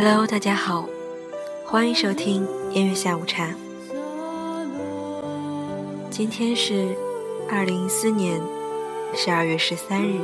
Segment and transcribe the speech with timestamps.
[0.00, 0.88] 大家好，
[1.66, 3.54] 欢迎收听音乐下午茶。
[6.10, 6.96] 今天是
[7.50, 8.40] 二零一四年
[9.14, 10.18] 十二月十三日，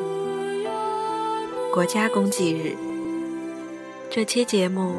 [1.71, 2.75] 国家公祭日。
[4.09, 4.95] 这期节目，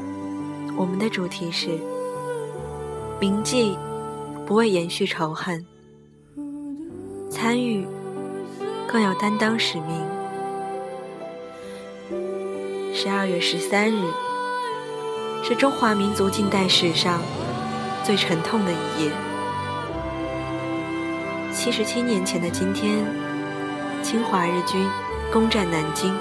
[0.77, 1.69] 我们的主题是
[3.19, 3.75] 铭记，
[4.45, 5.59] 不为延续仇恨；
[7.31, 7.87] 参与，
[8.87, 10.05] 更要担当使命。
[12.93, 14.03] 十二月十三日。
[15.47, 17.21] 是中华民族近代史上
[18.03, 19.11] 最沉痛的一页。
[21.53, 23.05] 七十七年前的今天，
[24.03, 24.85] 侵华日军
[25.31, 26.13] 攻占南京，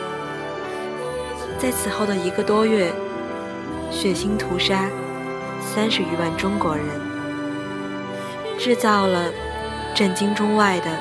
[1.58, 2.92] 在此后的一个多月，
[3.90, 4.88] 血腥屠杀
[5.60, 6.86] 三十余万中国人，
[8.56, 9.32] 制造了
[9.92, 10.96] 震惊中外的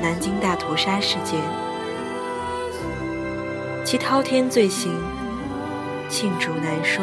[0.00, 1.40] 南京大屠杀事件。
[3.84, 4.96] 其滔天罪行，
[6.08, 7.02] 罄竹难书。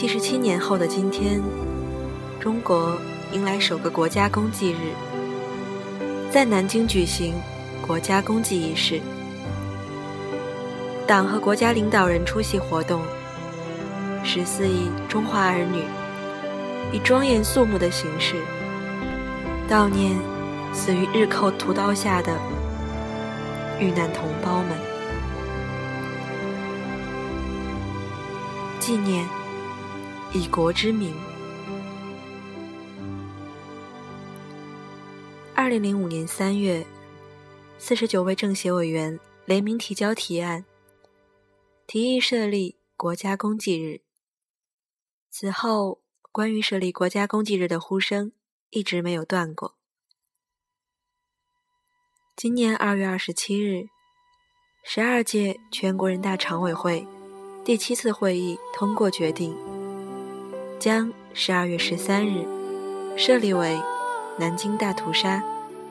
[0.00, 1.42] 七十七年后的今天，
[2.40, 2.96] 中国
[3.32, 4.94] 迎来首个国家公祭日，
[6.30, 7.34] 在南京举行
[7.86, 8.98] 国家公祭仪式。
[11.06, 13.02] 党和国家领导人出席活动，
[14.24, 15.84] 十四亿中华儿女
[16.96, 18.36] 以庄严肃穆的形式
[19.68, 20.16] 悼念
[20.72, 22.34] 死于日寇屠刀下的
[23.78, 24.78] 遇难同胞们，
[28.78, 29.28] 纪念。
[30.32, 31.12] 以国之名。
[35.56, 36.86] 二零零五年三月，
[37.78, 40.64] 四十九位政协委员联名提交提案，
[41.84, 44.02] 提议设立国家公祭日。
[45.30, 48.30] 此后，关于设立国家公祭日的呼声
[48.70, 49.74] 一直没有断过。
[52.36, 53.88] 今年二月二十七日，
[54.84, 57.04] 十二届全国人大常委会
[57.64, 59.79] 第七次会议通过决定。
[60.80, 62.42] 将十二月十三日
[63.14, 63.78] 设立为
[64.38, 65.44] 南京大屠杀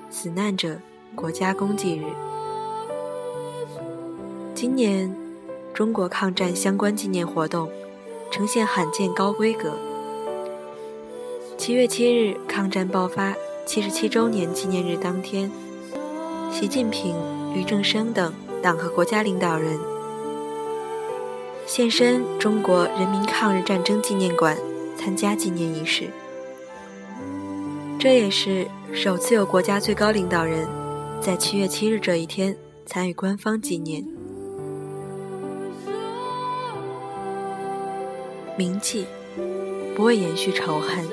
[0.09, 0.79] 死难者
[1.13, 2.05] 国家公祭日。
[4.55, 5.16] 今年，
[5.75, 7.69] 中国抗战相关纪念活动
[8.31, 9.78] 呈现罕见高规格。
[11.55, 13.35] 七月七日，抗战爆发
[13.67, 15.51] 七十七周年纪念日当天，
[16.51, 17.16] 习近平、
[17.53, 18.33] 俞正声等
[18.63, 19.79] 党和国家领导人
[21.67, 24.57] 现身中国人民抗日战争纪念馆。
[24.99, 26.09] 参加纪念仪式，
[27.97, 30.67] 这也是首次有国家最高领导人，
[31.21, 32.53] 在七月七日这一天
[32.85, 34.05] 参与官方纪念。
[38.57, 39.05] 铭记，
[39.95, 41.07] 不为延续仇恨。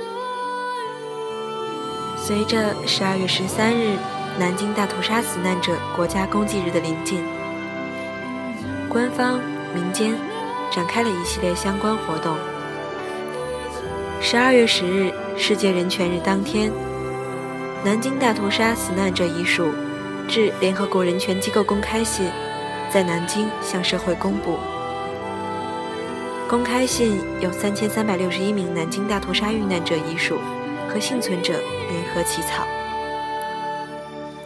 [2.16, 3.96] 随着十二月十三日
[4.36, 7.20] 南京大屠杀死难者国家公祭日的临近，
[8.88, 9.38] 官方、
[9.72, 10.12] 民间
[10.72, 12.36] 展开了一系列相关活动。
[14.28, 16.68] 十二月十日，世界人权日当天，
[17.84, 19.68] 南京大屠杀死难者遗属
[20.26, 22.26] 致联合国人权机构公开信
[22.90, 24.58] 在南京向社会公布。
[26.48, 30.38] 公开信由三千三百六十一名南京大屠杀遇难者遗属
[30.88, 31.52] 和幸存者
[31.88, 32.66] 联合起草。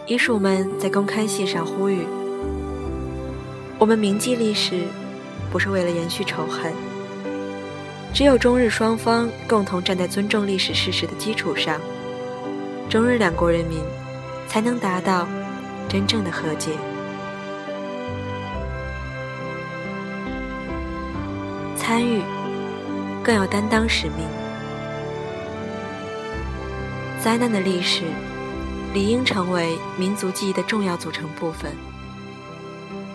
[0.05, 2.07] 遗属们在公开信上呼吁：
[3.79, 4.83] 我们铭记历史，
[5.51, 6.71] 不是为了延续仇恨。
[8.13, 11.81] 只有中日双方共同站在尊重历史事实的基础上，
[12.89, 13.81] 中日两国人民
[14.47, 15.27] 才能达到
[15.89, 16.73] 真正的和解。
[21.77, 22.21] 参与，
[23.23, 24.27] 更要担当使命。
[27.23, 28.03] 灾难的历史
[28.93, 31.73] 理应成为民族记忆的重要组成部分。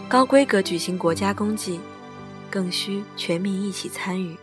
[0.10, 1.80] 高规格举行国家公祭，
[2.50, 4.36] 更需全民一起参与。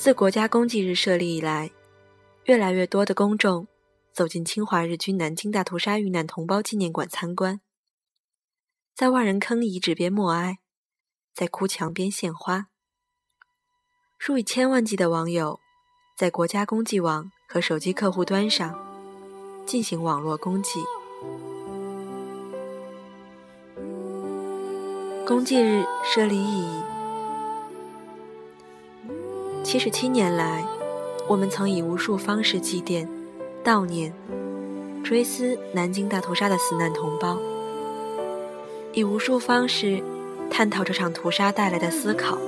[0.00, 1.70] 自国家公祭日设立以来，
[2.44, 3.68] 越来越多的公众
[4.14, 7.60] 走进侵华日军南京大屠杀遇难同胞纪念馆参观，
[8.94, 10.60] 在万人坑遗址边默哀，
[11.34, 12.68] 在哭墙边献花。
[14.16, 15.60] 数以千万计的网友
[16.16, 18.74] 在国家公祭网和手机客户端上
[19.66, 20.82] 进行网络公祭。
[25.26, 26.99] 公祭日设立意义。
[29.62, 30.64] 七十七年来，
[31.28, 33.06] 我们曾以无数方式祭奠、
[33.62, 34.12] 悼念、
[35.04, 37.38] 追思南京大屠杀的死难同胞，
[38.92, 40.02] 以无数方式
[40.50, 42.38] 探讨这场屠杀带来的思考：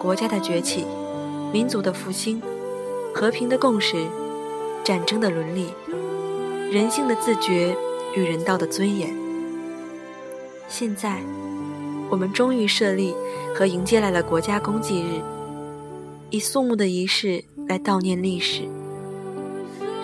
[0.00, 0.86] 国家的崛起、
[1.52, 2.40] 民族的复兴、
[3.12, 4.06] 和平的共识、
[4.84, 5.74] 战争的伦理、
[6.70, 7.76] 人性的自觉
[8.14, 9.12] 与人道的尊严。
[10.68, 11.20] 现在，
[12.08, 13.14] 我们终于设立
[13.54, 15.20] 和迎接来了国家公祭日，
[16.30, 18.62] 以肃穆的仪式来悼念历史，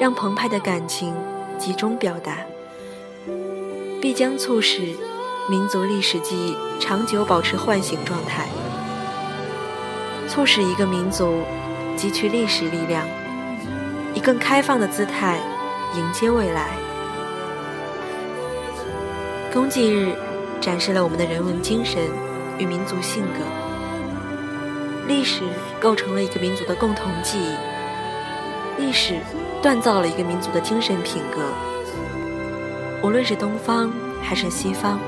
[0.01, 1.13] 让澎湃的感情
[1.59, 2.39] 集中表达，
[4.01, 4.81] 必将促使
[5.51, 8.49] 民族历史记忆长久保持唤醒状态，
[10.29, 11.43] 促使一个民族
[11.97, 13.07] 汲取历史力量，
[14.15, 15.39] 以更开放的姿态
[15.95, 16.71] 迎接未来。
[19.53, 20.15] 公祭日。
[20.61, 22.03] 展示了我们的人文精神
[22.59, 23.64] 与民族性格。
[25.07, 25.43] 历史
[25.81, 29.15] 构成了一个民族的共同记忆，历史
[29.63, 31.43] 锻造了一个民族的精神品格。
[33.03, 33.93] 无论是东方
[34.23, 34.99] 还是西方，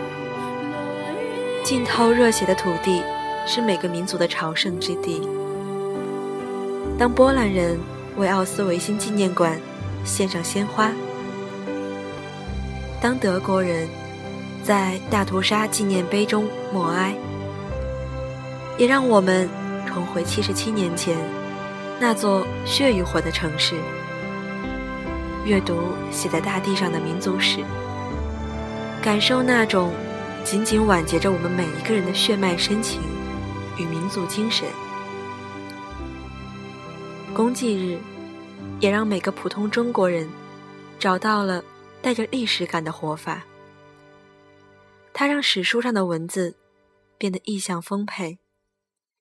[1.64, 3.02] 浸透热血的土地
[3.46, 5.26] 是每个民族的朝圣之地。
[6.98, 7.78] 当波兰人
[8.16, 9.60] 为奥斯维辛纪念馆
[10.04, 10.90] 献上鲜花，
[13.00, 13.88] 当德国人。
[14.64, 17.14] 在大屠杀纪念碑中默哀，
[18.76, 19.48] 也让我们
[19.96, 21.16] 重回七十七年前
[21.98, 23.76] 那座血与火的城市，
[25.46, 27.64] 阅读写在大地上的民族史，
[29.02, 29.90] 感受那种
[30.44, 33.00] 紧紧挽结着我们每一个人的血脉深情
[33.78, 34.68] 与民族精神。
[37.32, 37.98] 公祭日，
[38.80, 40.28] 也让每个普通中国人
[40.98, 41.64] 找到了
[42.02, 43.42] 带着历史感的活法。
[45.14, 46.54] 它让史书上的文字
[47.16, 48.38] 变得意象丰沛，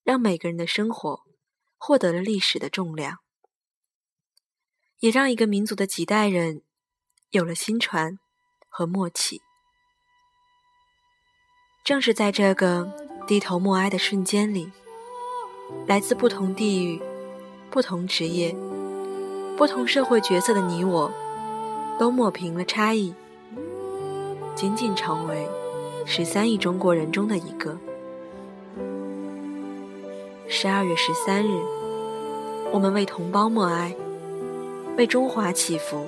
[0.05, 1.21] 让每个人的生活
[1.79, 3.17] 获得了历史的重量，
[4.99, 6.61] 也让一个民族的几代人
[7.31, 8.19] 有了心传
[8.69, 9.41] 和默契。
[11.83, 12.93] 正是在这个
[13.25, 14.71] 低头默哀的瞬间里，
[15.87, 17.01] 来自不同地域、
[17.71, 18.55] 不同职业、
[19.57, 21.11] 不同社会角色的你我，
[21.99, 23.15] 都抹平了差异，
[24.55, 25.49] 仅仅成为。
[26.07, 27.75] 十三亿中国人中的一个。
[30.47, 31.59] 十二月十三日，
[32.71, 33.95] 我们为同胞默哀，
[34.95, 36.05] 为中华祈福，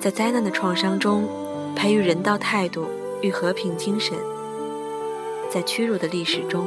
[0.00, 1.26] 在灾难的创伤中
[1.74, 2.84] 培育人道态度
[3.22, 4.16] 与和平精神，
[5.50, 6.66] 在屈辱的历史中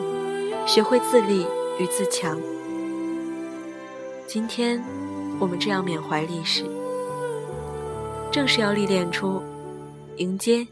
[0.65, 1.45] 学会自立
[1.79, 2.39] 与自强。
[4.25, 4.83] 今天，
[5.39, 6.65] 我们这样缅怀历史，
[8.31, 9.41] 正是要历练出
[10.17, 10.67] 迎接。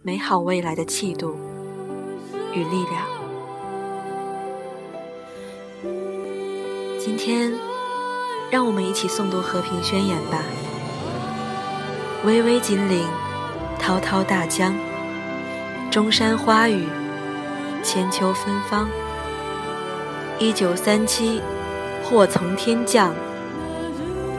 [0.00, 1.36] 美好未来的气度
[2.54, 3.17] 与力量。
[7.08, 7.50] 今天，
[8.50, 10.42] 让我们一起诵读和平宣言吧。
[12.22, 13.08] 巍巍金陵，
[13.78, 14.74] 滔滔大江，
[15.90, 16.86] 中山花雨，
[17.82, 18.86] 千秋芬芳。
[20.38, 21.40] 一九三七，
[22.04, 23.14] 祸从天降；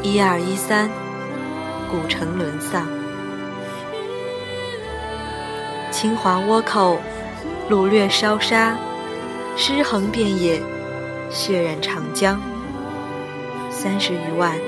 [0.03, 0.91] 一二一三，
[1.89, 2.85] 古城沦丧。
[5.89, 6.99] 侵华倭寇，
[7.67, 8.77] 掳掠烧杀，
[9.57, 10.61] 尸横遍野，
[11.31, 12.39] 血染长江。
[13.81, 14.59] 三十余万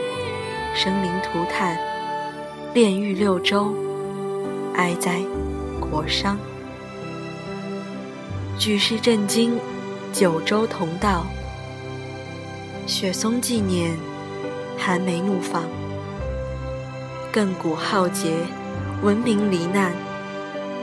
[0.73, 1.77] 生灵涂炭，
[2.73, 3.75] 炼狱六州，
[4.73, 5.19] 哀哉
[5.81, 6.37] 国殇。
[8.57, 9.59] 举世震惊，
[10.13, 11.25] 九州同道。
[12.87, 13.91] 雪松纪念，
[14.77, 15.63] 寒梅怒放。
[17.33, 18.31] 亘古浩劫，
[19.01, 19.91] 文明罹难。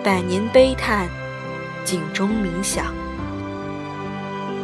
[0.05, 1.09] 百年悲叹，
[1.83, 2.93] 警钟鸣响。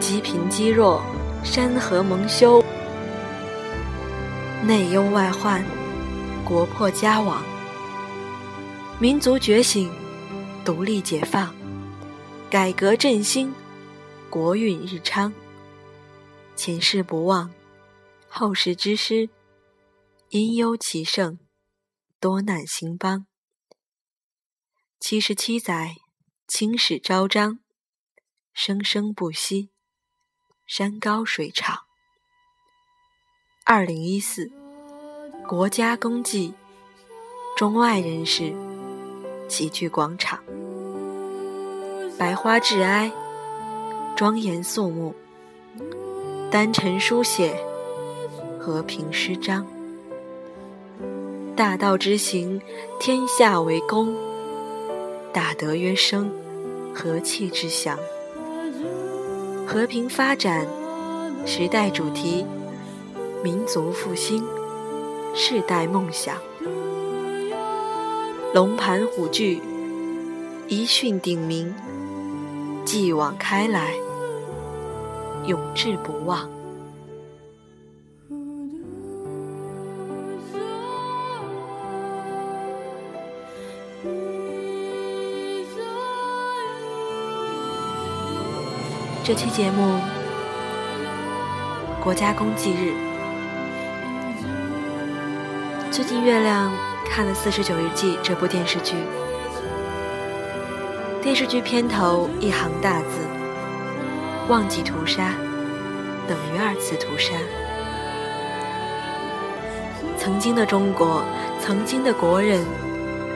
[0.00, 1.02] 积贫积弱，
[1.42, 2.62] 山河蒙羞。
[4.66, 5.62] 内忧外患，
[6.42, 7.44] 国破家亡。
[8.98, 9.92] 民族觉醒，
[10.64, 11.54] 独立解放，
[12.50, 13.52] 改革振兴，
[14.30, 15.30] 国运日昌。
[16.56, 17.52] 前事不忘，
[18.26, 19.28] 后世之师。
[20.30, 21.38] 因忧其盛，
[22.18, 23.26] 多难兴邦。
[24.98, 25.96] 七十七载，
[26.48, 27.58] 青史昭彰，
[28.54, 29.68] 生生不息，
[30.66, 31.82] 山高水长。
[33.66, 34.50] 二零一四，
[35.48, 36.52] 国家公祭，
[37.56, 38.52] 中外人士
[39.48, 40.38] 齐聚广场，
[42.18, 43.10] 百花致哀，
[44.14, 45.14] 庄严肃穆，
[46.50, 47.56] 丹尘书写
[48.60, 49.66] 和平诗章。
[51.56, 52.60] 大道之行，
[53.00, 54.14] 天下为公。
[55.32, 56.30] 大德曰生，
[56.94, 57.98] 和气之祥。
[59.66, 60.66] 和平发展，
[61.46, 62.44] 时代主题，
[63.44, 64.42] 民族复兴
[65.34, 66.38] 世代梦想。
[68.54, 69.60] 龙盘虎踞
[70.66, 71.74] 一训鼎名
[72.86, 73.92] 继往开来
[75.44, 76.48] 永志不忘。
[89.22, 90.00] 这期节目
[92.02, 93.13] 国家公祭日
[95.94, 96.72] 最近月亮
[97.08, 98.96] 看了《四十九日祭》这部电视剧，
[101.22, 103.06] 电视剧片头一行大字
[104.50, 105.34] ：“忘记屠杀，
[106.26, 107.34] 等于二次屠杀。”
[110.18, 111.22] 曾经的中国，
[111.60, 112.60] 曾经的国人，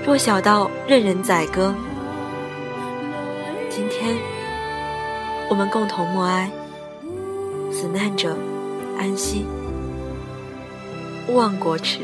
[0.05, 1.73] 弱小到任人宰割。
[3.71, 4.17] 今天。
[5.49, 6.51] 我们共同默哀，
[7.71, 8.37] 死难者
[8.99, 9.47] 安息，
[11.29, 12.01] 勿忘国耻，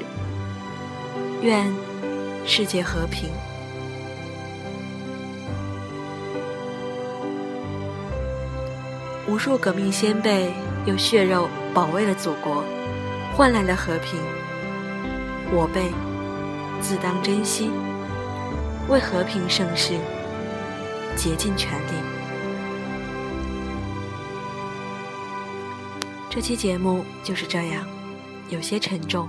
[1.43, 1.73] 愿
[2.47, 3.31] 世界和平。
[9.27, 10.53] 无数革命先辈
[10.87, 12.63] 用血肉保卫了祖国，
[13.35, 14.21] 换来了和平。
[15.51, 15.91] 我辈
[16.81, 17.71] 自当珍惜，
[18.89, 19.95] 为和平盛世
[21.17, 21.93] 竭尽全力。
[26.29, 27.87] 这期节目就是这样，
[28.51, 29.29] 有些沉重。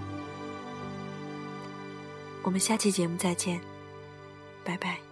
[2.46, 3.60] 我们下期节目再见，
[4.64, 5.05] 拜拜。